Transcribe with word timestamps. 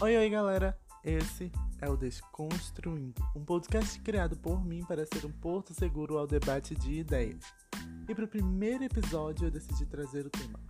Oi, 0.00 0.16
oi, 0.16 0.30
galera! 0.30 0.78
Esse 1.02 1.50
é 1.80 1.90
o 1.90 1.96
Desconstruindo, 1.96 3.20
um 3.34 3.44
podcast 3.44 3.98
criado 4.00 4.36
por 4.36 4.64
mim 4.64 4.84
para 4.84 5.04
ser 5.04 5.26
um 5.26 5.32
porto 5.32 5.74
seguro 5.74 6.18
ao 6.18 6.24
debate 6.24 6.76
de 6.76 7.00
ideias. 7.00 7.42
E 8.08 8.14
para 8.14 8.24
o 8.24 8.28
primeiro 8.28 8.84
episódio 8.84 9.48
eu 9.48 9.50
decidi 9.50 9.84
trazer 9.86 10.24
o 10.24 10.30
tema 10.30 10.60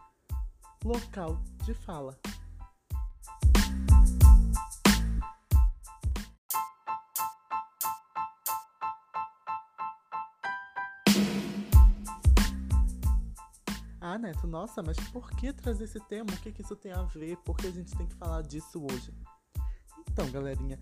Local 0.82 1.42
de 1.62 1.74
Fala. 1.74 2.18
Neto, 14.18 14.46
nossa, 14.48 14.82
mas 14.82 14.96
por 15.10 15.30
que 15.30 15.52
trazer 15.52 15.84
esse 15.84 16.00
tema? 16.00 16.30
O 16.32 16.36
que, 16.38 16.50
que 16.50 16.62
isso 16.62 16.74
tem 16.74 16.92
a 16.92 17.02
ver? 17.02 17.36
Por 17.38 17.56
que 17.56 17.68
a 17.68 17.70
gente 17.70 17.96
tem 17.96 18.06
que 18.06 18.14
falar 18.16 18.42
disso 18.42 18.84
hoje? 18.84 19.12
Então, 20.10 20.28
galerinha, 20.32 20.76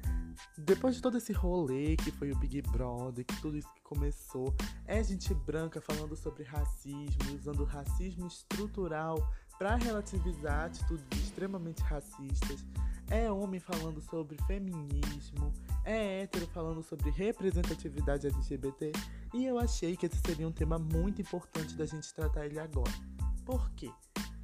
depois 0.57 0.97
de 0.97 1.03
todo 1.03 1.19
esse 1.19 1.31
rolê 1.31 1.95
que 1.97 2.11
foi 2.11 2.33
o 2.33 2.37
Big 2.39 2.63
Brother, 2.63 3.23
que 3.23 3.39
tudo 3.43 3.59
isso 3.59 3.71
que 3.75 3.83
começou, 3.83 4.55
é 4.87 5.03
gente 5.05 5.35
branca 5.35 5.79
falando 5.79 6.17
sobre 6.17 6.43
racismo, 6.43 7.35
usando 7.35 7.63
racismo 7.65 8.27
estrutural 8.27 9.19
para 9.59 9.77
relativizar 9.77 10.65
atitudes 10.65 11.05
extremamente 11.23 11.83
racistas, 11.83 12.65
é 13.11 13.31
homem 13.31 13.61
falando 13.61 14.01
sobre 14.01 14.39
feminismo, 14.47 15.53
é 15.85 16.23
hétero 16.23 16.47
falando 16.47 16.83
sobre 16.83 17.11
representatividade 17.11 18.27
LGBT, 18.27 18.93
e 19.35 19.45
eu 19.45 19.59
achei 19.59 19.97
que 19.97 20.07
esse 20.07 20.17
seria 20.25 20.49
um 20.49 20.53
tema 20.53 20.79
muito 20.79 21.21
importante 21.21 21.77
da 21.77 21.85
gente 21.85 22.13
tratar 22.15 22.47
ele 22.47 22.59
agora. 22.59 23.16
Por 23.47 23.71
quê? 23.71 23.91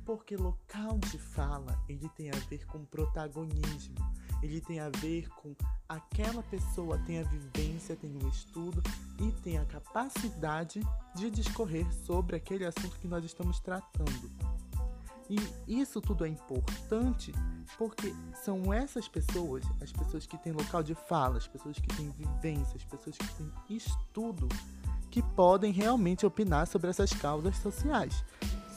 Porque 0.04 0.36
local 0.36 0.98
de 0.98 1.18
fala, 1.18 1.76
ele 1.88 2.08
tem 2.10 2.30
a 2.30 2.38
ver 2.48 2.64
com 2.66 2.84
protagonismo. 2.84 3.96
Ele 4.40 4.60
tem 4.60 4.80
a 4.80 4.88
ver 4.90 5.28
com 5.30 5.54
aquela 5.88 6.42
pessoa 6.44 6.98
tem 6.98 7.18
a 7.18 7.22
vivência, 7.24 7.96
tem 7.96 8.16
o 8.16 8.28
estudo 8.28 8.82
e 9.20 9.30
tem 9.42 9.58
a 9.58 9.64
capacidade 9.64 10.80
de 11.14 11.30
discorrer 11.30 11.86
sobre 12.04 12.36
aquele 12.36 12.64
assunto 12.64 12.98
que 12.98 13.06
nós 13.06 13.24
estamos 13.24 13.60
tratando. 13.60 14.30
E 15.28 15.80
isso 15.80 16.00
tudo 16.00 16.24
é 16.24 16.28
importante 16.28 17.32
porque 17.78 18.14
são 18.44 18.72
essas 18.72 19.08
pessoas, 19.08 19.64
as 19.80 19.92
pessoas 19.92 20.26
que 20.26 20.38
têm 20.38 20.52
local 20.52 20.82
de 20.82 20.94
fala, 20.94 21.38
as 21.38 21.46
pessoas 21.46 21.78
que 21.78 21.88
têm 21.96 22.10
vivência, 22.10 22.76
as 22.76 22.84
pessoas 22.84 23.16
que 23.16 23.34
têm 23.34 23.50
estudo, 23.68 24.48
que 25.10 25.22
podem 25.22 25.72
realmente 25.72 26.26
opinar 26.26 26.66
sobre 26.66 26.90
essas 26.90 27.12
causas 27.12 27.56
sociais. 27.58 28.24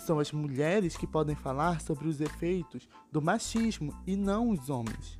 São 0.05 0.19
as 0.19 0.31
mulheres 0.31 0.95
que 0.95 1.07
podem 1.07 1.35
falar 1.35 1.81
sobre 1.81 2.07
os 2.07 2.21
efeitos 2.21 2.87
do 3.11 3.19
machismo 3.19 3.91
e 4.05 4.15
não 4.15 4.51
os 4.51 4.69
homens. 4.69 5.19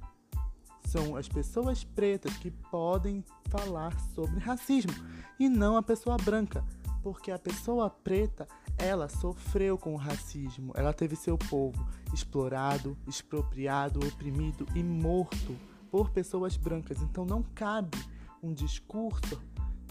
São 0.86 1.16
as 1.16 1.28
pessoas 1.28 1.84
pretas 1.84 2.38
que 2.38 2.52
podem 2.52 3.26
falar 3.50 4.00
sobre 4.14 4.40
racismo 4.40 4.94
e 5.40 5.50
não 5.50 5.76
a 5.76 5.82
pessoa 5.82 6.18
branca, 6.18 6.64
porque 7.02 7.32
a 7.32 7.40
pessoa 7.40 7.90
preta 7.90 8.48
ela 8.78 9.10
sofreu 9.10 9.76
com 9.76 9.96
o 9.96 9.98
racismo, 9.98 10.72
ela 10.76 10.94
teve 10.94 11.16
seu 11.16 11.36
povo 11.36 11.84
explorado, 12.14 12.96
expropriado, 13.08 14.06
oprimido 14.08 14.68
e 14.76 14.84
morto 14.84 15.58
por 15.90 16.12
pessoas 16.12 16.58
brancas. 16.58 17.02
Então 17.02 17.26
não 17.26 17.42
cabe 17.42 17.98
um 18.44 18.54
discurso 18.54 19.42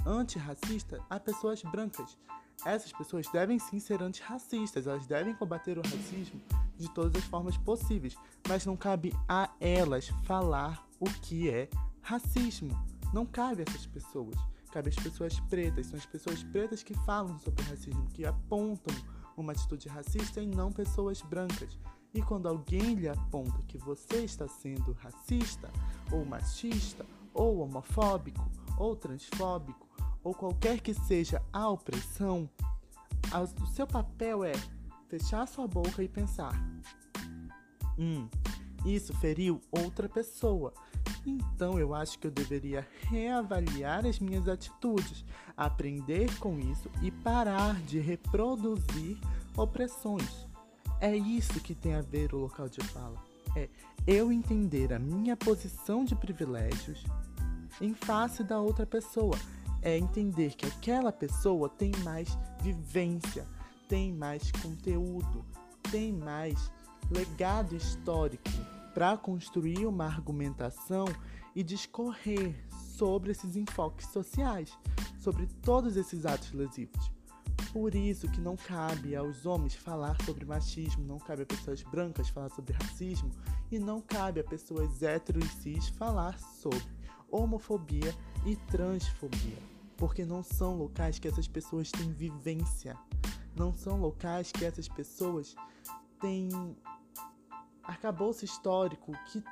antirracista 0.07 1.01
a 1.11 1.19
pessoas 1.19 1.63
brancas. 1.63 2.17
Essas 2.65 2.93
pessoas 2.93 3.27
devem 3.29 3.59
sim 3.59 3.79
ser 3.79 4.03
antirracistas, 4.03 4.87
elas 4.87 5.07
devem 5.07 5.35
combater 5.35 5.79
o 5.79 5.83
racismo 5.83 6.41
de 6.77 6.89
todas 6.91 7.15
as 7.15 7.29
formas 7.29 7.57
possíveis, 7.59 8.17
mas 8.49 8.65
não 8.65 8.77
cabe 8.77 9.15
a 9.29 9.51
elas 9.61 10.09
falar 10.25 10.87
o 10.99 11.07
que 11.07 11.51
é 11.51 11.69
racismo. 12.01 12.71
Não 13.13 13.25
cabe 13.27 13.63
a 13.63 13.65
essas 13.69 13.87
pessoas. 13.87 14.37
Cabe 14.73 14.89
às 14.89 14.97
pessoas 14.97 15.39
pretas, 15.41 15.87
são 15.87 15.99
as 15.99 16.07
pessoas 16.07 16.43
pretas 16.43 16.83
que 16.83 16.95
falam 17.05 17.39
sobre 17.39 17.63
racismo, 17.65 18.09
que 18.09 18.27
apontam 18.27 18.95
uma 19.37 19.53
atitude 19.53 19.89
racista 19.89 20.41
e 20.41 20.47
não 20.47 20.73
pessoas 20.73 21.23
brancas. 21.23 21.79
E 22.13 22.23
quando 22.23 22.49
alguém 22.49 22.95
lhe 22.95 23.09
aponta 23.09 23.63
que 23.69 23.79
você 23.79 24.25
está 24.25 24.49
sendo 24.49 24.93
racista, 24.93 25.71
ou 26.13 26.25
machista, 26.25 27.05
ou 27.33 27.59
homofóbico, 27.59 28.51
ou 28.79 28.97
transfóbico, 28.97 29.84
ou 30.25 30.35
qualquer 30.35 30.81
que 30.81 30.95
seja 30.95 31.43
a 31.53 31.69
opressão, 31.69 32.49
o 33.61 33.67
seu 33.67 33.87
papel 33.87 34.43
é 34.43 34.53
fechar 35.09 35.47
sua 35.47 35.69
boca 35.69 36.03
e 36.03 36.09
pensar: 36.09 36.53
hum, 37.99 38.27
isso 38.85 39.13
feriu 39.19 39.61
outra 39.71 40.09
pessoa. 40.09 40.73
Então 41.27 41.79
eu 41.79 41.95
acho 41.95 42.19
que 42.19 42.27
eu 42.27 42.31
deveria 42.31 42.87
reavaliar 43.03 44.07
as 44.07 44.19
minhas 44.19 44.49
atitudes, 44.49 45.25
aprender 45.57 46.35
com 46.39 46.59
isso 46.59 46.91
e 47.03 47.11
parar 47.11 47.75
de 47.83 47.99
reproduzir 47.99 49.19
opressões. 49.57 50.47
É 51.01 51.15
isso 51.15 51.61
que 51.61 51.75
tem 51.75 51.95
a 51.95 52.01
ver 52.01 52.35
o 52.35 52.39
local 52.39 52.69
de 52.69 52.83
fala. 52.89 53.23
É 53.57 53.69
eu 54.07 54.33
entender 54.33 54.93
a 54.93 54.99
minha 54.99 55.37
posição 55.37 56.05
de 56.05 56.15
privilégios 56.15 57.05
em 57.81 57.95
face 57.95 58.43
da 58.43 58.61
outra 58.61 58.87
pessoa 58.87 59.37
é 59.85 59.99
entender 59.99 60.55
que 60.55 60.65
aquela 60.65 61.13
pessoa 61.13 61.69
tem 61.69 61.93
mais 62.03 62.39
vivência, 62.63 63.47
tem 63.87 64.15
mais 64.15 64.51
conteúdo, 64.51 65.45
tem 65.91 66.11
mais 66.11 66.73
legado 67.11 67.77
histórico 67.77 68.49
para 68.95 69.15
construir 69.19 69.85
uma 69.85 70.07
argumentação 70.07 71.05
e 71.55 71.63
discorrer 71.63 72.57
sobre 72.97 73.33
esses 73.33 73.57
enfoques 73.57 74.07
sociais, 74.07 74.77
sobre 75.21 75.47
todos 75.63 75.97
esses 75.97 76.25
atos 76.25 76.53
lesivos. 76.53 77.13
Por 77.71 77.95
isso 77.95 78.27
que 78.29 78.41
não 78.41 78.57
cabe 78.57 79.15
aos 79.15 79.45
homens 79.45 79.75
falar 79.75 80.17
sobre 80.25 80.47
machismo, 80.47 81.05
não 81.05 81.19
cabe 81.19 81.43
a 81.43 81.47
pessoas 81.47 81.83
brancas 81.83 82.29
falar 82.31 82.49
sobre 82.49 82.73
racismo 82.73 83.31
e 83.71 83.79
não 83.79 84.01
cabe 84.01 84.41
a 84.41 84.45
pessoas 84.45 85.03
héteros 85.03 85.45
e 85.45 85.49
cis 85.49 85.89
falar 85.89 86.39
sobre 86.39 86.83
homofobia 87.31 88.15
e 88.47 88.57
transfobia 88.57 89.74
porque 89.97 90.25
não 90.25 90.43
são 90.43 90.77
locais 90.77 91.19
que 91.19 91.29
essas 91.29 91.49
pessoas 91.49 91.91
têm 91.91 92.13
vivência, 92.13 92.97
não 93.57 93.73
são 93.73 94.01
locais 94.01 94.51
que 94.51 94.65
essas 94.65 94.89
pessoas 94.89 95.55
têm 96.21 96.49
arcabouço 97.83 98.45
histórico 98.45 99.13
que 99.27 99.43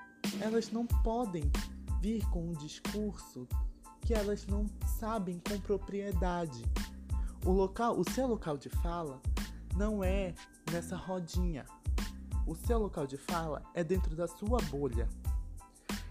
elas 0.40 0.70
não 0.70 0.86
podem 0.86 1.50
vir 2.00 2.24
com 2.30 2.48
um 2.48 2.52
discurso 2.52 3.46
que 4.02 4.12
elas 4.12 4.46
não 4.46 4.66
sabem 4.98 5.40
com 5.48 5.58
propriedade. 5.60 6.64
O 7.44 7.50
local, 7.50 7.98
o 7.98 8.10
seu 8.10 8.26
local 8.26 8.56
de 8.56 8.68
fala 8.68 9.20
não 9.76 10.02
é 10.02 10.34
nessa 10.70 10.96
rodinha. 10.96 11.64
O 12.46 12.54
seu 12.54 12.78
local 12.78 13.06
de 13.06 13.16
fala 13.16 13.62
é 13.74 13.84
dentro 13.84 14.16
da 14.16 14.26
sua 14.26 14.58
bolha. 14.70 15.08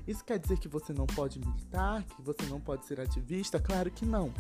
Isso 0.08 0.24
quer 0.24 0.40
dizer 0.40 0.58
que 0.58 0.68
você 0.68 0.94
não 0.94 1.06
pode 1.06 1.40
militar, 1.40 2.04
que 2.04 2.22
você 2.22 2.44
não 2.50 2.60
pode 2.60 2.86
ser 2.86 3.00
ativista? 3.00 3.60
Claro 3.60 3.92
que 3.92 4.06
não. 4.06 4.34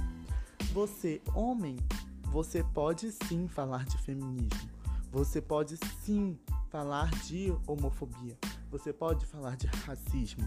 Você, 0.73 1.21
homem, 1.35 1.77
você 2.25 2.63
pode 2.63 3.11
sim 3.11 3.47
falar 3.47 3.85
de 3.85 3.97
feminismo. 3.97 4.69
Você 5.11 5.41
pode 5.41 5.77
sim 6.03 6.39
falar 6.69 7.11
de 7.25 7.53
homofobia. 7.67 8.37
Você 8.71 8.93
pode 8.93 9.25
falar 9.25 9.57
de 9.57 9.67
racismo. 9.67 10.43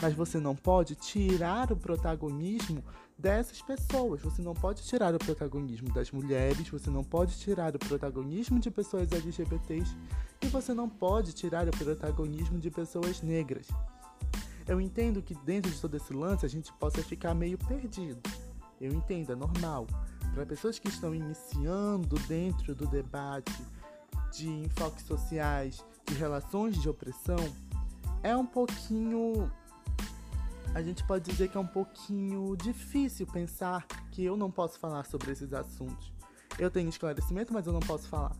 Mas 0.00 0.14
você 0.14 0.38
não 0.38 0.54
pode 0.54 0.94
tirar 0.94 1.72
o 1.72 1.76
protagonismo 1.76 2.84
dessas 3.18 3.60
pessoas. 3.60 4.22
Você 4.22 4.40
não 4.40 4.54
pode 4.54 4.82
tirar 4.84 5.14
o 5.14 5.18
protagonismo 5.18 5.92
das 5.92 6.12
mulheres, 6.12 6.68
você 6.68 6.88
não 6.88 7.02
pode 7.02 7.36
tirar 7.38 7.74
o 7.74 7.78
protagonismo 7.78 8.60
de 8.60 8.70
pessoas 8.70 9.10
LGBTs 9.10 9.96
e 10.42 10.46
você 10.46 10.72
não 10.72 10.88
pode 10.88 11.32
tirar 11.32 11.66
o 11.66 11.72
protagonismo 11.72 12.58
de 12.58 12.70
pessoas 12.70 13.20
negras. 13.22 13.66
Eu 14.66 14.80
entendo 14.80 15.22
que 15.22 15.34
dentro 15.34 15.70
de 15.70 15.80
todo 15.80 15.96
esse 15.96 16.12
lance 16.12 16.44
a 16.44 16.48
gente 16.48 16.72
possa 16.72 17.02
ficar 17.02 17.34
meio 17.34 17.56
perdido. 17.56 18.20
Eu 18.80 18.92
entendo, 18.92 19.32
é 19.32 19.36
normal. 19.36 19.86
Para 20.34 20.44
pessoas 20.44 20.78
que 20.78 20.88
estão 20.88 21.14
iniciando 21.14 22.18
dentro 22.26 22.74
do 22.74 22.86
debate 22.86 23.52
de 24.32 24.48
enfoques 24.48 25.04
sociais, 25.06 25.84
de 26.04 26.14
relações 26.14 26.80
de 26.80 26.88
opressão, 26.88 27.38
é 28.22 28.36
um 28.36 28.44
pouquinho. 28.44 29.50
A 30.74 30.82
gente 30.82 31.02
pode 31.04 31.30
dizer 31.30 31.48
que 31.48 31.56
é 31.56 31.60
um 31.60 31.66
pouquinho 31.66 32.54
difícil 32.56 33.26
pensar 33.26 33.86
que 34.10 34.24
eu 34.24 34.36
não 34.36 34.50
posso 34.50 34.78
falar 34.78 35.06
sobre 35.06 35.30
esses 35.30 35.52
assuntos. 35.52 36.12
Eu 36.58 36.70
tenho 36.70 36.88
esclarecimento, 36.88 37.52
mas 37.52 37.66
eu 37.66 37.72
não 37.72 37.80
posso 37.80 38.08
falar. 38.08 38.36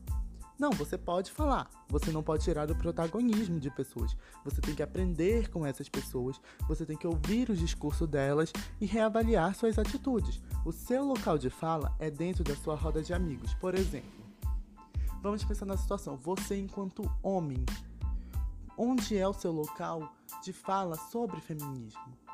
Não, 0.58 0.70
você 0.70 0.96
pode 0.96 1.30
falar. 1.30 1.68
Você 1.88 2.10
não 2.10 2.22
pode 2.22 2.42
tirar 2.42 2.70
o 2.70 2.74
protagonismo 2.74 3.60
de 3.60 3.70
pessoas. 3.70 4.16
Você 4.44 4.60
tem 4.60 4.74
que 4.74 4.82
aprender 4.82 5.50
com 5.50 5.66
essas 5.66 5.88
pessoas. 5.88 6.40
Você 6.66 6.86
tem 6.86 6.96
que 6.96 7.06
ouvir 7.06 7.50
o 7.50 7.56
discurso 7.56 8.06
delas 8.06 8.52
e 8.80 8.86
reavaliar 8.86 9.54
suas 9.54 9.78
atitudes. 9.78 10.42
O 10.64 10.72
seu 10.72 11.04
local 11.04 11.36
de 11.36 11.50
fala 11.50 11.94
é 11.98 12.10
dentro 12.10 12.42
da 12.42 12.56
sua 12.56 12.74
roda 12.74 13.02
de 13.02 13.12
amigos. 13.12 13.52
Por 13.54 13.74
exemplo, 13.74 14.24
vamos 15.22 15.44
pensar 15.44 15.66
na 15.66 15.76
situação. 15.76 16.16
Você, 16.16 16.58
enquanto 16.58 17.10
homem, 17.22 17.64
onde 18.78 19.16
é 19.16 19.28
o 19.28 19.34
seu 19.34 19.52
local 19.52 20.10
de 20.42 20.54
fala 20.54 20.96
sobre 20.96 21.38
feminismo? 21.40 22.25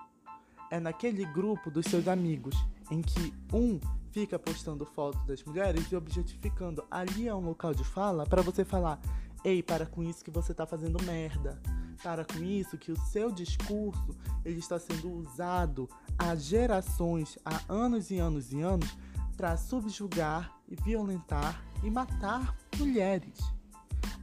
É 0.73 0.81
naquele 0.81 1.27
grupo 1.27 1.71
dos 1.71 1.85
seus 1.85 2.09
amigos, 2.09 2.57
em 2.91 3.03
que 3.03 3.35
um 3.53 3.79
fica 4.11 4.39
postando 4.39 4.87
foto 4.87 5.19
das 5.27 5.45
mulheres 5.45 5.93
e 5.93 5.95
objetificando. 5.95 6.83
Ali 6.91 7.29
é 7.29 7.35
um 7.35 7.45
local 7.45 7.75
de 7.75 7.85
fala 7.85 8.25
para 8.25 8.41
você 8.41 8.65
falar: 8.65 8.99
ei, 9.45 9.63
para 9.63 9.85
com 9.85 10.03
isso 10.03 10.25
que 10.25 10.31
você 10.31 10.53
está 10.53 10.65
fazendo 10.65 10.97
merda. 11.05 11.61
Para 12.03 12.25
com 12.25 12.43
isso 12.43 12.79
que 12.79 12.91
o 12.91 12.97
seu 12.97 13.31
discurso 13.31 14.17
ele 14.47 14.61
está 14.61 14.79
sendo 14.79 15.13
usado 15.13 15.87
há 16.19 16.35
gerações, 16.35 17.39
há 17.45 17.61
anos 17.69 18.11
e 18.11 18.19
anos 18.19 18.51
e 18.51 18.63
anos, 18.63 18.97
para 19.37 19.59
subjugar 19.59 20.57
e 20.67 20.75
violentar 20.75 21.63
e 21.85 21.91
matar 21.91 22.57
mulheres. 22.79 23.41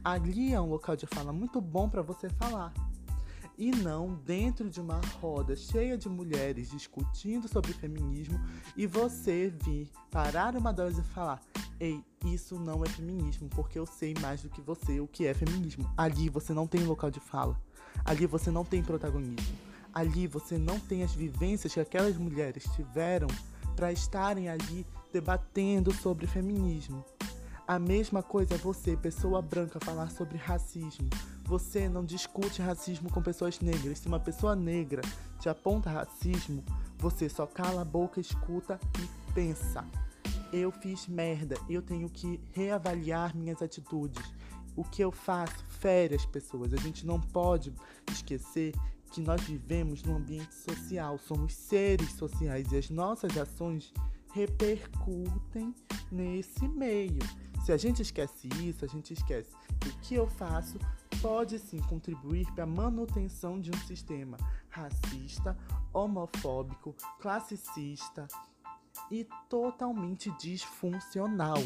Ali 0.02 0.52
é 0.52 0.60
um 0.60 0.68
local 0.68 0.96
de 0.96 1.06
fala 1.06 1.32
muito 1.32 1.60
bom 1.60 1.88
para 1.88 2.02
você 2.02 2.28
falar 2.28 2.74
e 3.60 3.70
não 3.70 4.14
dentro 4.24 4.70
de 4.70 4.80
uma 4.80 4.98
roda 5.20 5.54
cheia 5.54 5.98
de 5.98 6.08
mulheres 6.08 6.70
discutindo 6.70 7.46
sobre 7.46 7.74
feminismo 7.74 8.40
e 8.74 8.86
você 8.86 9.52
vir 9.62 9.90
parar 10.10 10.56
uma 10.56 10.72
delas 10.72 10.96
e 10.96 11.02
falar: 11.02 11.42
Ei, 11.78 12.02
isso 12.24 12.58
não 12.58 12.82
é 12.82 12.88
feminismo, 12.88 13.50
porque 13.50 13.78
eu 13.78 13.84
sei 13.84 14.14
mais 14.18 14.40
do 14.40 14.48
que 14.48 14.62
você 14.62 14.98
o 14.98 15.06
que 15.06 15.26
é 15.26 15.34
feminismo. 15.34 15.92
Ali 15.94 16.30
você 16.30 16.54
não 16.54 16.66
tem 16.66 16.84
local 16.84 17.10
de 17.10 17.20
fala, 17.20 17.54
ali 18.02 18.24
você 18.24 18.50
não 18.50 18.64
tem 18.64 18.82
protagonismo, 18.82 19.54
ali 19.92 20.26
você 20.26 20.56
não 20.56 20.80
tem 20.80 21.02
as 21.02 21.12
vivências 21.12 21.74
que 21.74 21.80
aquelas 21.80 22.16
mulheres 22.16 22.64
tiveram 22.74 23.28
para 23.76 23.92
estarem 23.92 24.48
ali 24.48 24.86
debatendo 25.12 25.92
sobre 25.92 26.26
feminismo. 26.26 27.04
A 27.68 27.78
mesma 27.78 28.22
coisa 28.22 28.54
é 28.54 28.58
você, 28.58 28.96
pessoa 28.96 29.42
branca, 29.42 29.78
falar 29.78 30.10
sobre 30.10 30.38
racismo. 30.38 31.10
Você 31.50 31.88
não 31.88 32.04
discute 32.04 32.62
racismo 32.62 33.10
com 33.10 33.20
pessoas 33.20 33.58
negras. 33.58 33.98
Se 33.98 34.06
uma 34.06 34.20
pessoa 34.20 34.54
negra 34.54 35.02
te 35.40 35.48
aponta 35.48 35.90
racismo, 35.90 36.62
você 36.96 37.28
só 37.28 37.44
cala 37.44 37.82
a 37.82 37.84
boca, 37.84 38.20
escuta 38.20 38.78
e 39.02 39.32
pensa. 39.32 39.84
Eu 40.52 40.70
fiz 40.70 41.08
merda, 41.08 41.56
eu 41.68 41.82
tenho 41.82 42.08
que 42.08 42.40
reavaliar 42.52 43.36
minhas 43.36 43.60
atitudes. 43.60 44.32
O 44.76 44.84
que 44.84 45.02
eu 45.02 45.10
faço 45.10 45.64
fere 45.80 46.14
as 46.14 46.24
pessoas. 46.24 46.72
A 46.72 46.76
gente 46.76 47.04
não 47.04 47.20
pode 47.20 47.74
esquecer 48.12 48.72
que 49.10 49.20
nós 49.20 49.40
vivemos 49.42 50.04
num 50.04 50.18
ambiente 50.18 50.54
social, 50.54 51.18
somos 51.18 51.52
seres 51.52 52.12
sociais 52.12 52.70
e 52.70 52.76
as 52.76 52.90
nossas 52.90 53.36
ações 53.36 53.92
repercutem 54.32 55.74
nesse 56.12 56.68
meio. 56.68 57.18
Se 57.64 57.72
a 57.72 57.76
gente 57.76 58.02
esquece 58.02 58.48
isso, 58.62 58.84
a 58.84 58.88
gente 58.88 59.12
esquece 59.12 59.50
que 59.80 59.88
o 59.88 59.96
que 59.98 60.14
eu 60.14 60.28
faço 60.28 60.78
pode 61.20 61.58
sim 61.58 61.78
contribuir 61.82 62.50
para 62.52 62.64
a 62.64 62.66
manutenção 62.66 63.60
de 63.60 63.70
um 63.70 63.78
sistema 63.86 64.36
racista, 64.68 65.56
homofóbico, 65.92 66.94
classicista 67.20 68.26
e 69.10 69.26
totalmente 69.48 70.30
disfuncional. 70.38 71.58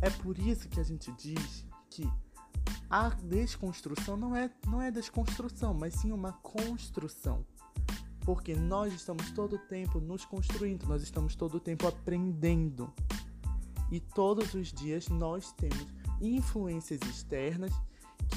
É 0.00 0.08
por 0.08 0.38
isso 0.38 0.68
que 0.68 0.80
a 0.80 0.82
gente 0.82 1.12
diz 1.12 1.66
que 1.90 2.10
a 2.88 3.10
desconstrução 3.10 4.16
não 4.16 4.34
é, 4.34 4.50
não 4.66 4.80
é 4.80 4.90
desconstrução, 4.90 5.74
mas 5.74 5.94
sim 5.94 6.10
uma 6.10 6.32
construção. 6.32 7.44
Porque 8.20 8.54
nós 8.54 8.92
estamos 8.92 9.30
todo 9.32 9.56
o 9.56 9.58
tempo 9.58 10.00
nos 10.00 10.24
construindo, 10.24 10.86
nós 10.86 11.02
estamos 11.02 11.34
todo 11.34 11.56
o 11.56 11.60
tempo 11.60 11.86
aprendendo. 11.86 12.92
E 13.90 14.00
todos 14.00 14.54
os 14.54 14.72
dias 14.72 15.08
nós 15.08 15.52
temos 15.52 15.86
influências 16.20 17.00
externas 17.02 17.72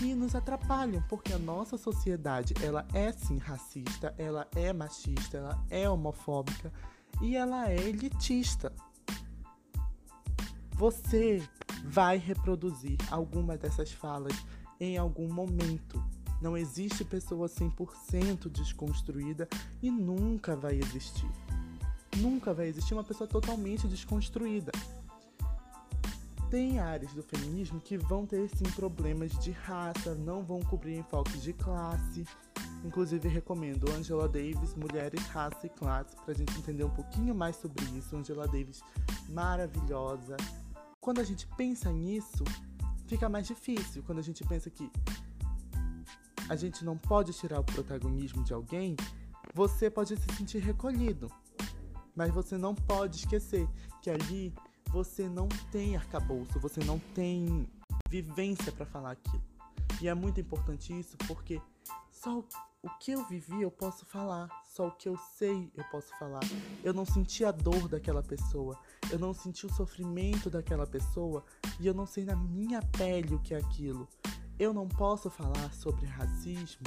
que 0.03 0.13
nos 0.13 0.35
atrapalham, 0.35 1.01
porque 1.07 1.31
a 1.31 1.39
nossa 1.39 1.77
sociedade, 1.77 2.53
ela 2.61 2.85
é 2.93 3.09
sim 3.13 3.37
racista, 3.37 4.13
ela 4.17 4.45
é 4.53 4.73
machista, 4.73 5.37
ela 5.37 5.65
é 5.69 5.89
homofóbica 5.89 6.73
e 7.21 7.37
ela 7.37 7.71
é 7.71 7.77
elitista. 7.77 8.73
Você 10.71 11.41
vai 11.85 12.17
reproduzir 12.17 12.97
alguma 13.09 13.55
dessas 13.55 13.93
falas 13.93 14.33
em 14.77 14.97
algum 14.97 15.31
momento. 15.31 16.03
Não 16.41 16.57
existe 16.57 17.05
pessoa 17.05 17.47
100% 17.47 18.49
desconstruída 18.49 19.47
e 19.81 19.89
nunca 19.89 20.53
vai 20.53 20.77
existir. 20.77 21.31
Nunca 22.17 22.53
vai 22.53 22.67
existir 22.67 22.93
uma 22.93 23.05
pessoa 23.05 23.25
totalmente 23.27 23.87
desconstruída 23.87 24.73
tem 26.53 26.77
áreas 26.77 27.11
do 27.13 27.23
feminismo 27.23 27.81
que 27.81 27.97
vão 27.97 28.27
ter 28.27 28.47
sim 28.47 28.65
problemas 28.75 29.31
de 29.39 29.49
raça, 29.49 30.13
não 30.13 30.43
vão 30.43 30.59
cobrir 30.59 30.99
enfoques 30.99 31.41
de 31.41 31.51
classe. 31.51 32.27
Inclusive 32.85 33.27
recomendo 33.27 33.91
Angela 33.91 34.29
Davis, 34.29 34.75
Mulheres, 34.75 35.25
Raça 35.29 35.65
e 35.65 35.69
Classe, 35.69 36.15
pra 36.23 36.31
gente 36.31 36.55
entender 36.55 36.83
um 36.83 36.91
pouquinho 36.91 37.33
mais 37.33 37.55
sobre 37.55 37.83
isso. 37.97 38.15
Angela 38.15 38.47
Davis, 38.47 38.83
maravilhosa. 39.29 40.37
Quando 41.01 41.21
a 41.21 41.23
gente 41.23 41.47
pensa 41.57 41.91
nisso, 41.91 42.43
fica 43.07 43.27
mais 43.27 43.47
difícil. 43.47 44.03
Quando 44.03 44.19
a 44.19 44.23
gente 44.23 44.43
pensa 44.43 44.69
que 44.69 44.91
a 46.47 46.55
gente 46.55 46.85
não 46.85 46.95
pode 46.95 47.33
tirar 47.33 47.61
o 47.61 47.63
protagonismo 47.63 48.43
de 48.43 48.53
alguém, 48.53 48.95
você 49.55 49.89
pode 49.89 50.15
se 50.15 50.35
sentir 50.35 50.59
recolhido. 50.59 51.31
Mas 52.15 52.31
você 52.31 52.59
não 52.59 52.75
pode 52.75 53.17
esquecer 53.17 53.67
que 54.03 54.11
ali 54.11 54.53
você 54.93 55.27
não 55.27 55.49
tem 55.71 55.95
arcabouço, 55.95 56.59
você 56.59 56.79
não 56.83 56.99
tem 57.15 57.67
vivência 58.07 58.71
para 58.71 58.85
falar 58.85 59.13
aquilo. 59.13 59.41
E 59.99 60.07
é 60.07 60.13
muito 60.13 60.39
importante 60.39 60.97
isso 60.97 61.17
porque 61.27 61.59
só 62.11 62.43
o 62.83 62.89
que 62.99 63.11
eu 63.11 63.25
vivi 63.25 63.63
eu 63.63 63.71
posso 63.71 64.05
falar, 64.05 64.47
só 64.63 64.89
o 64.89 64.91
que 64.91 65.09
eu 65.09 65.17
sei 65.17 65.71
eu 65.75 65.83
posso 65.85 66.15
falar. 66.19 66.41
Eu 66.83 66.93
não 66.93 67.05
senti 67.05 67.43
a 67.43 67.51
dor 67.51 67.87
daquela 67.87 68.21
pessoa, 68.21 68.77
eu 69.11 69.17
não 69.17 69.33
senti 69.33 69.65
o 69.65 69.73
sofrimento 69.73 70.47
daquela 70.47 70.85
pessoa 70.85 71.43
e 71.79 71.87
eu 71.87 71.93
não 71.95 72.05
sei 72.05 72.23
na 72.23 72.35
minha 72.35 72.79
pele 72.95 73.33
o 73.33 73.39
que 73.39 73.55
é 73.55 73.57
aquilo. 73.57 74.07
Eu 74.59 74.75
não 74.75 74.87
posso 74.87 75.27
falar 75.31 75.73
sobre 75.73 76.05
racismo 76.05 76.83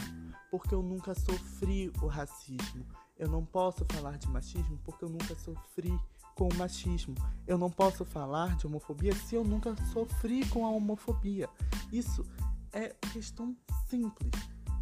porque 0.49 0.73
eu 0.73 0.81
nunca 0.81 1.13
sofri 1.13 1.93
o 2.01 2.07
racismo. 2.07 2.87
Eu 3.19 3.29
não 3.29 3.45
posso 3.45 3.85
falar 3.91 4.17
de 4.17 4.29
machismo 4.29 4.79
porque 4.85 5.05
eu 5.05 5.09
nunca 5.09 5.35
sofri 5.35 5.99
com 6.37 6.49
o 6.49 6.55
machismo. 6.55 7.15
Eu 7.47 7.59
não 7.59 7.71
posso 7.71 8.05
falar 8.05 8.55
de 8.57 8.67
homofobia 8.67 9.15
se 9.15 9.35
eu 9.35 9.43
nunca 9.43 9.75
sofri 9.93 10.47
com 10.51 10.65
a 10.65 10.71
homofobia. 10.71 11.49
Isso 11.91 12.25
é 12.73 12.95
questão 13.13 13.57
simples. 13.89 14.31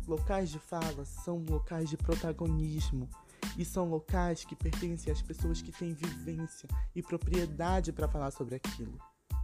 Locais 0.06 0.50
de 0.50 0.58
fala 0.58 1.04
são 1.04 1.42
locais 1.48 1.88
de 1.88 1.96
protagonismo 1.96 3.08
e 3.56 3.64
são 3.64 3.88
locais 3.88 4.44
que 4.44 4.56
pertencem 4.56 5.12
às 5.12 5.22
pessoas 5.22 5.62
que 5.62 5.72
têm 5.72 5.94
vivência 5.94 6.68
e 6.94 7.00
propriedade 7.00 7.92
para 7.92 8.08
falar 8.08 8.32
sobre 8.32 8.56
aquilo. 8.56 8.98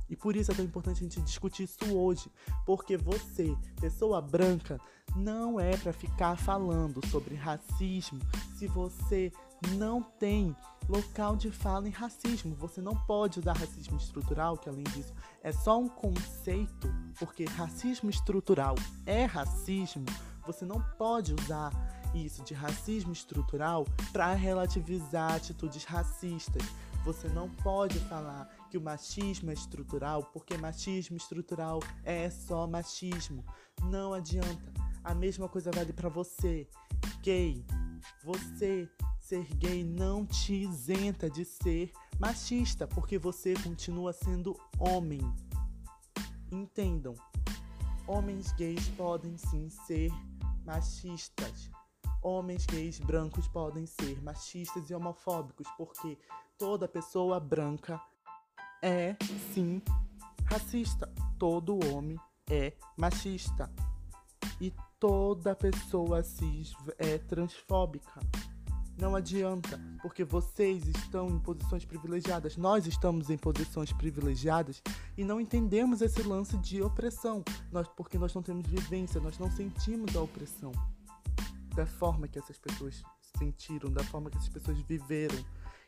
E 0.09 0.17
por 0.17 0.35
isso 0.35 0.51
é 0.51 0.55
tão 0.55 0.65
importante 0.65 0.99
a 0.99 1.03
gente 1.05 1.21
discutir 1.23 1.63
isso 1.63 1.97
hoje, 1.97 2.29
porque 2.67 2.97
você, 2.97 3.57
pessoa 3.81 4.21
branca, 4.21 4.81
não 5.15 5.61
é 5.61 5.77
para 5.77 5.93
ficar 5.93 6.37
falando 6.37 7.05
sobre 7.07 7.37
racismo 7.37 8.19
se 8.57 8.67
você 8.67 9.33
não 9.69 10.03
tem 10.03 10.55
local 10.89 11.37
de 11.37 11.51
fala 11.51 11.87
em 11.87 11.93
racismo. 11.93 12.55
Você 12.57 12.81
não 12.81 12.97
pode 13.07 13.39
usar 13.39 13.53
racismo 13.53 13.97
estrutural, 13.97 14.59
que 14.59 14.69
além 14.69 14.85
disso 14.85 15.15
é 15.43 15.53
só 15.53 15.79
um 15.79 15.89
conceito, 15.89 16.93
porque 17.19 17.45
racismo 17.45 18.11
estrutural 18.11 18.75
é 19.07 19.25
racismo. 19.25 20.05
Você 20.47 20.65
não 20.65 20.81
pode 20.99 21.35
usar 21.35 21.71
isso 22.15 22.43
de 22.43 22.55
racismo 22.55 23.13
estrutural 23.13 23.87
para 24.13 24.33
relativizar 24.35 25.35
atitudes 25.35 25.85
racistas. 25.85 26.63
Você 27.05 27.29
não 27.29 27.49
pode 27.49 27.99
falar 28.01 28.49
que 28.71 28.77
o 28.77 28.81
machismo 28.81 29.51
é 29.51 29.55
estrutural, 29.55 30.25
porque 30.25 30.57
machismo 30.59 31.17
estrutural 31.17 31.81
é 32.05 32.29
só 32.29 32.67
machismo. 32.67 33.45
Não 33.85 34.13
adianta. 34.13 34.73
A 35.03 35.15
mesma 35.15 35.49
coisa 35.49 35.71
vale 35.71 35.93
para 35.93 36.11
você, 36.11 36.69
gay. 37.23 37.65
Você 38.23 38.89
ser 39.31 39.47
gay 39.55 39.85
não 39.85 40.27
te 40.27 40.53
isenta 40.53 41.31
de 41.31 41.45
ser 41.45 41.93
machista, 42.19 42.89
porque 42.89 43.17
você 43.17 43.55
continua 43.63 44.13
sendo 44.13 44.59
homem. 44.77 45.21
Entendam, 46.51 47.15
homens 48.09 48.51
gays 48.55 48.89
podem 48.89 49.39
sim 49.39 49.71
ser 49.87 50.11
machistas. 50.67 51.71
Homens 52.21 52.67
gays 52.67 52.99
brancos 52.99 53.47
podem 53.47 53.87
ser 53.87 54.21
machistas 54.21 54.91
e 54.91 54.95
homofóbicos, 54.97 55.69
porque 55.79 56.19
toda 56.59 56.89
pessoa 56.89 57.39
branca 57.39 58.03
é 58.83 59.15
sim 59.55 59.81
racista. 60.47 61.09
Todo 61.39 61.79
homem 61.95 62.19
é 62.51 62.73
machista. 62.97 63.73
E 64.61 64.75
toda 64.99 65.55
pessoa 65.55 66.21
cis 66.25 66.75
é 66.99 67.17
transfóbica. 67.17 68.21
Não 69.01 69.17
adianta, 69.17 69.81
porque 70.03 70.25
vocês 70.25 70.87
estão 70.87 71.31
em 71.31 71.39
posições 71.39 71.87
privilegiadas, 71.87 72.59
nós 72.59 72.87
estamos 72.87 73.31
em 73.31 73.39
posições 73.39 73.93
privilegiadas 73.95 74.83
e 75.17 75.25
não 75.25 75.41
entendemos 75.41 76.03
esse 76.03 76.23
lance 76.23 76.59
de 76.59 76.83
opressão, 76.83 77.43
nós, 77.73 77.89
porque 77.97 78.19
nós 78.19 78.35
não 78.35 78.43
temos 78.43 78.67
vivência, 78.67 79.19
nós 79.19 79.39
não 79.39 79.51
sentimos 79.51 80.15
a 80.15 80.21
opressão 80.21 80.71
da 81.75 81.87
forma 81.87 82.29
que 82.29 82.39
essas 82.39 82.59
pessoas 82.59 83.03
sentiram, 83.39 83.91
da 83.91 84.05
forma 84.05 84.29
que 84.29 84.37
essas 84.37 84.51
pessoas 84.51 84.79
viveram. 84.83 85.39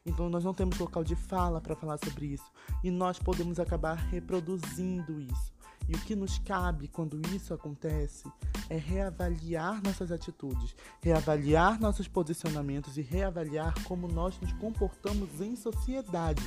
Então 0.07 0.31
nós 0.31 0.43
não 0.43 0.55
temos 0.55 0.79
local 0.79 1.05
de 1.05 1.15
fala 1.15 1.61
para 1.61 1.77
falar 1.77 1.99
sobre 1.99 2.27
isso 2.27 2.51
e 2.83 2.91
nós 2.91 3.19
podemos 3.19 3.61
acabar 3.61 3.95
reproduzindo 3.95 5.21
isso. 5.21 5.53
E 5.89 5.95
o 5.95 6.01
que 6.01 6.15
nos 6.15 6.39
cabe 6.39 6.89
quando 6.89 7.21
isso 7.35 7.53
acontece 7.53 8.31
é 8.69 8.77
reavaliar 8.77 9.83
nossas 9.83 10.11
atitudes, 10.11 10.75
reavaliar 11.03 11.81
nossos 11.81 12.09
posicionamentos 12.09 12.97
e 12.97 13.03
reavaliar 13.03 13.75
como 13.85 14.09
nós 14.09 14.39
nos 14.41 14.53
comportamos 14.55 15.41
em 15.41 15.57
sociedade, 15.57 16.43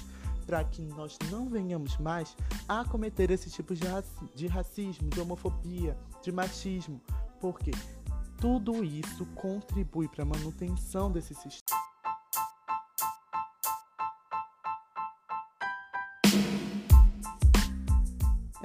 para 0.46 0.63
que 0.63 0.82
nós 0.82 1.18
não 1.32 1.50
venhamos 1.50 1.98
mais 1.98 2.36
a 2.68 2.86
cometer 2.86 3.32
esse 3.32 3.50
tipo 3.50 3.74
de, 3.74 3.86
raci 3.88 4.10
de 4.36 4.48
racismo, 4.48 5.10
de 5.10 5.20
homofobia, 5.20 5.98
de 6.22 6.32
machismo, 6.32 7.01
porque 7.39 7.72
tudo 8.39 8.84
isso 8.84 9.25
contribui 9.36 10.08
para 10.08 10.24
a 10.24 10.25
manutenção 10.25 11.12
desse 11.12 11.34
sistema. 11.34 11.64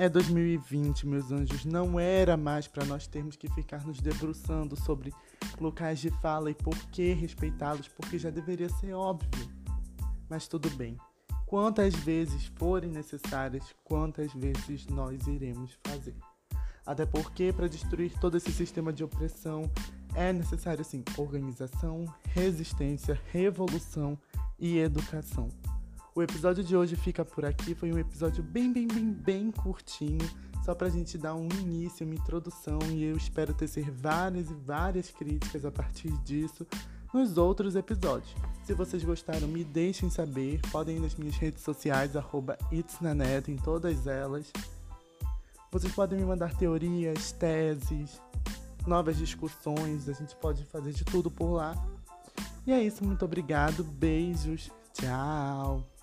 É 0.00 0.08
2020, 0.08 1.06
meus 1.06 1.30
anjos. 1.30 1.66
Não 1.66 2.00
era 2.00 2.34
mais 2.34 2.66
para 2.66 2.86
nós 2.86 3.06
termos 3.06 3.36
que 3.36 3.52
ficar 3.52 3.86
nos 3.86 4.00
debruçando 4.00 4.74
sobre 4.74 5.12
locais 5.60 5.98
de 5.98 6.08
fala 6.22 6.50
e 6.50 6.54
por 6.54 6.74
que 6.86 7.12
respeitá-los, 7.12 7.86
porque 7.86 8.18
já 8.18 8.30
deveria 8.30 8.70
ser 8.70 8.94
óbvio. 8.94 9.46
Mas 10.26 10.48
tudo 10.48 10.70
bem. 10.70 10.96
Quantas 11.44 11.94
vezes 11.94 12.46
forem 12.56 12.90
necessárias, 12.90 13.74
quantas 13.84 14.32
vezes 14.32 14.86
nós 14.86 15.26
iremos 15.26 15.76
fazer. 15.84 16.16
Até 16.86 17.04
porque, 17.04 17.52
para 17.52 17.68
destruir 17.68 18.18
todo 18.18 18.38
esse 18.38 18.50
sistema 18.52 18.94
de 18.94 19.04
opressão, 19.04 19.70
é 20.14 20.32
necessário, 20.32 20.82
sim, 20.82 21.04
organização, 21.18 22.06
resistência, 22.32 23.20
revolução 23.30 24.18
e 24.58 24.78
educação. 24.78 25.50
O 26.14 26.22
episódio 26.22 26.64
de 26.64 26.76
hoje 26.76 26.96
fica 26.96 27.24
por 27.24 27.44
aqui. 27.44 27.74
Foi 27.74 27.92
um 27.92 27.98
episódio 27.98 28.42
bem, 28.42 28.72
bem, 28.72 28.86
bem, 28.88 29.12
bem 29.12 29.50
curtinho. 29.50 30.28
Só 30.64 30.74
pra 30.74 30.88
gente 30.88 31.16
dar 31.16 31.34
um 31.34 31.48
início, 31.60 32.04
uma 32.04 32.14
introdução. 32.14 32.78
E 32.90 33.04
eu 33.04 33.16
espero 33.16 33.54
tecer 33.54 33.90
várias 33.90 34.50
e 34.50 34.54
várias 34.54 35.10
críticas 35.10 35.64
a 35.64 35.70
partir 35.70 36.10
disso 36.24 36.66
nos 37.14 37.38
outros 37.38 37.76
episódios. 37.76 38.34
Se 38.64 38.74
vocês 38.74 39.04
gostaram, 39.04 39.46
me 39.46 39.62
deixem 39.62 40.10
saber. 40.10 40.60
Podem 40.72 40.96
ir 40.96 41.00
nas 41.00 41.14
minhas 41.14 41.36
redes 41.36 41.62
sociais, 41.62 42.16
arroba 42.16 42.58
itsnanet, 42.72 43.50
em 43.50 43.56
todas 43.56 44.06
elas. 44.06 44.52
Vocês 45.70 45.92
podem 45.94 46.18
me 46.18 46.24
mandar 46.24 46.56
teorias, 46.56 47.30
teses, 47.32 48.20
novas 48.84 49.16
discussões. 49.16 50.08
A 50.08 50.12
gente 50.12 50.34
pode 50.36 50.64
fazer 50.64 50.92
de 50.92 51.04
tudo 51.04 51.30
por 51.30 51.52
lá. 51.52 51.74
E 52.66 52.72
é 52.72 52.82
isso, 52.82 53.04
muito 53.04 53.24
obrigado. 53.24 53.84
Beijos. 53.84 54.70
Tchau. 54.92 55.99